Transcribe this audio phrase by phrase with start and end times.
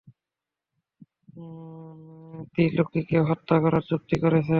[2.51, 4.49] ত্রিলোকিকে হত্যা করার চুক্তি করেছ?